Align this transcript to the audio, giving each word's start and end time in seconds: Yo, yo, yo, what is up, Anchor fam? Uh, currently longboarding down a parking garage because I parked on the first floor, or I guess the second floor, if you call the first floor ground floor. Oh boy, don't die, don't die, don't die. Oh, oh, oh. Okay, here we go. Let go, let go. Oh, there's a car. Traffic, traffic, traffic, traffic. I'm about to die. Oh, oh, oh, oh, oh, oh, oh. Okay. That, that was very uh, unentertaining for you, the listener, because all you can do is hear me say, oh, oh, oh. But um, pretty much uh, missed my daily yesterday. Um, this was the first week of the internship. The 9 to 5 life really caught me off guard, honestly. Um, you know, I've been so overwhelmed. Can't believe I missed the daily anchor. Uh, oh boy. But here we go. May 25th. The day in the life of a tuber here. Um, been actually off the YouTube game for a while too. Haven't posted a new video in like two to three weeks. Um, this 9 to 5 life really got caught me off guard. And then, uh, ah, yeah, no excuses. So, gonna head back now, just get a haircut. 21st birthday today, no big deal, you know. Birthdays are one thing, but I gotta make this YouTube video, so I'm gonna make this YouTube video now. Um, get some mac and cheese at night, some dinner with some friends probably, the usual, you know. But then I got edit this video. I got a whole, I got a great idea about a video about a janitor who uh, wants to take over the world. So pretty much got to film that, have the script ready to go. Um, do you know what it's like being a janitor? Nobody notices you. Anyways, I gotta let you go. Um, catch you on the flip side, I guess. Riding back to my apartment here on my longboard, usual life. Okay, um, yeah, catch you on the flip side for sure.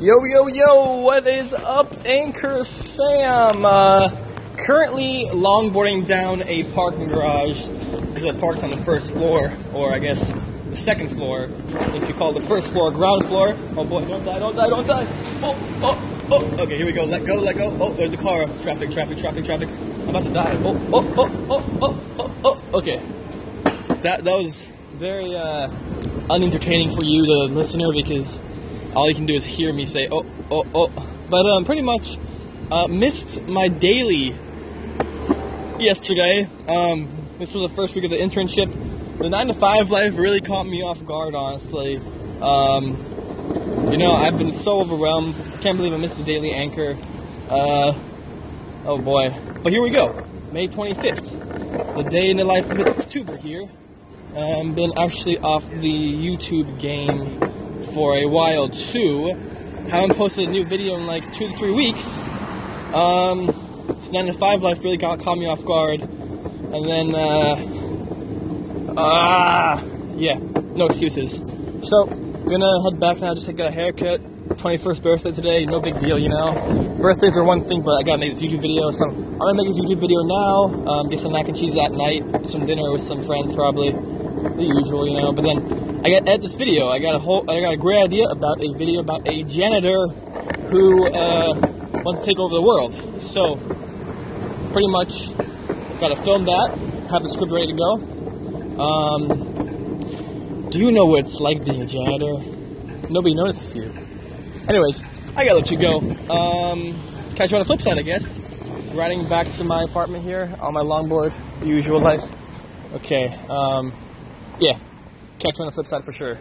Yo, 0.00 0.24
yo, 0.24 0.46
yo, 0.46 1.00
what 1.00 1.26
is 1.26 1.54
up, 1.54 1.92
Anchor 2.04 2.64
fam? 2.64 3.64
Uh, 3.64 4.10
currently 4.56 5.26
longboarding 5.26 6.06
down 6.06 6.42
a 6.42 6.64
parking 6.74 7.06
garage 7.06 7.68
because 7.68 8.24
I 8.24 8.32
parked 8.32 8.62
on 8.62 8.70
the 8.70 8.76
first 8.76 9.12
floor, 9.12 9.52
or 9.72 9.92
I 9.92 9.98
guess 9.98 10.32
the 10.68 10.76
second 10.76 11.10
floor, 11.10 11.48
if 11.94 12.08
you 12.08 12.14
call 12.14 12.32
the 12.32 12.40
first 12.40 12.68
floor 12.70 12.90
ground 12.90 13.24
floor. 13.26 13.56
Oh 13.76 13.84
boy, 13.84 14.04
don't 14.04 14.24
die, 14.24 14.38
don't 14.38 14.56
die, 14.56 14.68
don't 14.68 14.86
die. 14.86 15.06
Oh, 15.42 15.78
oh, 15.82 16.28
oh. 16.30 16.62
Okay, 16.62 16.76
here 16.76 16.86
we 16.86 16.92
go. 16.92 17.04
Let 17.04 17.24
go, 17.24 17.36
let 17.36 17.56
go. 17.56 17.76
Oh, 17.80 17.92
there's 17.92 18.12
a 18.12 18.18
car. 18.18 18.46
Traffic, 18.62 18.90
traffic, 18.90 19.18
traffic, 19.18 19.44
traffic. 19.44 19.68
I'm 19.68 20.08
about 20.10 20.24
to 20.24 20.32
die. 20.32 20.56
Oh, 20.62 20.80
oh, 20.92 21.14
oh, 21.16 21.46
oh, 21.50 21.78
oh, 21.82 22.00
oh, 22.18 22.34
oh. 22.44 22.78
Okay. 22.78 23.00
That, 24.02 24.24
that 24.24 24.42
was 24.42 24.66
very 24.94 25.34
uh, 25.34 25.70
unentertaining 26.30 26.94
for 26.96 27.04
you, 27.04 27.26
the 27.26 27.48
listener, 27.54 27.92
because 27.92 28.38
all 28.96 29.08
you 29.10 29.14
can 29.14 29.26
do 29.26 29.34
is 29.34 29.44
hear 29.44 29.72
me 29.74 29.84
say, 29.84 30.08
oh, 30.10 30.24
oh, 30.50 30.66
oh. 30.74 31.08
But 31.28 31.44
um, 31.44 31.66
pretty 31.66 31.82
much 31.82 32.18
uh, 32.70 32.86
missed 32.86 33.42
my 33.42 33.68
daily 33.68 34.34
yesterday. 35.78 36.48
Um, 36.66 37.08
this 37.38 37.52
was 37.52 37.68
the 37.68 37.76
first 37.76 37.94
week 37.94 38.04
of 38.04 38.10
the 38.10 38.16
internship. 38.16 38.72
The 39.18 39.28
9 39.28 39.48
to 39.48 39.54
5 39.54 39.90
life 39.90 40.16
really 40.16 40.40
caught 40.40 40.66
me 40.66 40.82
off 40.82 41.04
guard, 41.04 41.34
honestly. 41.34 41.98
Um, 42.40 42.96
you 43.90 43.98
know, 43.98 44.14
I've 44.14 44.38
been 44.38 44.54
so 44.54 44.80
overwhelmed. 44.80 45.34
Can't 45.60 45.76
believe 45.76 45.92
I 45.92 45.98
missed 45.98 46.16
the 46.16 46.24
daily 46.24 46.52
anchor. 46.52 46.96
Uh, 47.50 47.92
oh 48.86 48.98
boy. 48.98 49.36
But 49.62 49.72
here 49.72 49.82
we 49.82 49.90
go. 49.90 50.26
May 50.52 50.68
25th. 50.68 51.96
The 51.96 52.10
day 52.10 52.30
in 52.30 52.38
the 52.38 52.44
life 52.44 52.70
of 52.70 52.78
a 52.80 53.02
tuber 53.02 53.36
here. 53.36 53.68
Um, 54.34 54.74
been 54.74 54.92
actually 54.98 55.38
off 55.38 55.68
the 55.68 56.26
YouTube 56.26 56.78
game 56.78 57.40
for 57.92 58.16
a 58.16 58.26
while 58.26 58.68
too. 58.68 59.34
Haven't 59.88 60.16
posted 60.16 60.48
a 60.48 60.50
new 60.50 60.64
video 60.64 60.96
in 60.96 61.06
like 61.06 61.32
two 61.32 61.48
to 61.48 61.56
three 61.56 61.72
weeks. 61.72 62.18
Um, 62.92 63.46
this 63.86 64.10
9 64.10 64.26
to 64.26 64.32
5 64.32 64.62
life 64.62 64.82
really 64.82 64.96
got 64.96 65.20
caught 65.20 65.38
me 65.38 65.46
off 65.46 65.64
guard. 65.64 66.02
And 66.02 66.84
then, 66.84 67.14
uh, 67.14 68.94
ah, 68.96 69.82
yeah, 70.14 70.38
no 70.74 70.86
excuses. 70.86 71.40
So, 71.88 72.06
gonna 72.06 72.82
head 72.82 72.98
back 72.98 73.20
now, 73.20 73.34
just 73.34 73.46
get 73.46 73.68
a 73.68 73.70
haircut. 73.70 74.20
21st 74.56 75.02
birthday 75.02 75.32
today, 75.32 75.66
no 75.66 75.80
big 75.80 75.98
deal, 76.00 76.18
you 76.18 76.28
know. 76.28 76.54
Birthdays 77.00 77.36
are 77.36 77.44
one 77.44 77.60
thing, 77.62 77.82
but 77.82 77.92
I 77.92 78.02
gotta 78.02 78.18
make 78.18 78.32
this 78.32 78.42
YouTube 78.42 78.62
video, 78.62 78.90
so 78.90 79.06
I'm 79.06 79.38
gonna 79.38 79.54
make 79.54 79.66
this 79.66 79.78
YouTube 79.78 80.00
video 80.00 80.22
now. 80.22 80.90
Um, 80.90 81.08
get 81.08 81.18
some 81.18 81.32
mac 81.32 81.48
and 81.48 81.56
cheese 81.56 81.76
at 81.76 81.92
night, 81.92 82.24
some 82.46 82.64
dinner 82.64 82.90
with 82.92 83.02
some 83.02 83.24
friends 83.24 83.52
probably, 83.52 83.90
the 83.90 84.64
usual, 84.64 85.06
you 85.06 85.20
know. 85.20 85.32
But 85.32 85.42
then 85.42 85.85
I 86.06 86.10
got 86.10 86.28
edit 86.28 86.42
this 86.42 86.54
video. 86.54 86.88
I 86.88 87.00
got 87.00 87.16
a 87.16 87.18
whole, 87.18 87.50
I 87.50 87.60
got 87.60 87.72
a 87.72 87.76
great 87.76 88.00
idea 88.00 88.28
about 88.28 88.62
a 88.62 88.72
video 88.74 89.00
about 89.00 89.26
a 89.26 89.42
janitor 89.42 90.06
who 90.70 91.04
uh, 91.08 91.52
wants 92.04 92.20
to 92.20 92.26
take 92.26 92.38
over 92.38 92.54
the 92.54 92.62
world. 92.62 92.94
So 93.24 93.56
pretty 94.70 94.86
much 94.86 95.36
got 95.98 96.10
to 96.10 96.16
film 96.22 96.44
that, 96.44 96.78
have 97.10 97.24
the 97.24 97.28
script 97.28 97.50
ready 97.50 97.72
to 97.72 97.76
go. 97.76 97.94
Um, 98.80 100.70
do 100.70 100.78
you 100.78 100.92
know 100.92 101.06
what 101.06 101.24
it's 101.24 101.40
like 101.40 101.64
being 101.64 101.82
a 101.82 101.86
janitor? 101.86 102.34
Nobody 103.10 103.34
notices 103.34 103.74
you. 103.74 103.92
Anyways, 104.68 105.02
I 105.34 105.44
gotta 105.44 105.56
let 105.56 105.72
you 105.72 105.78
go. 105.80 105.98
Um, 106.30 106.96
catch 107.34 107.50
you 107.50 107.56
on 107.56 107.62
the 107.62 107.64
flip 107.64 107.80
side, 107.80 107.98
I 107.98 108.02
guess. 108.02 108.38
Riding 108.94 109.28
back 109.28 109.50
to 109.54 109.64
my 109.64 109.82
apartment 109.82 110.22
here 110.22 110.54
on 110.60 110.72
my 110.72 110.82
longboard, 110.82 111.34
usual 111.66 111.98
life. 111.98 112.22
Okay, 112.94 113.26
um, 113.48 113.92
yeah, 114.60 114.78
catch 115.38 115.58
you 115.58 115.64
on 115.64 115.66
the 115.66 115.72
flip 115.72 115.86
side 115.86 116.04
for 116.04 116.12
sure. 116.12 116.38